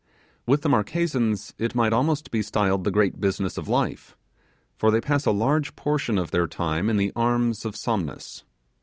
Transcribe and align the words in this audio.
With 0.47 0.63
the 0.63 0.69
Marquesans 0.69 1.53
it 1.59 1.75
might 1.75 1.93
almost 1.93 2.23
most 2.23 2.31
be 2.31 2.41
styled 2.41 2.85
the 2.85 2.89
great 2.89 3.21
business 3.21 3.55
of 3.55 3.67
life, 3.67 4.17
for 4.75 4.89
they 4.89 4.99
pass 4.99 5.27
a 5.27 5.31
large 5.31 5.75
portion 5.75 6.17
of 6.17 6.31
their 6.31 6.47
time 6.47 6.89
in 6.89 6.97
the 6.97 7.11
arms 7.15 7.65
of 7.65 7.75
Somnus. 7.75 8.43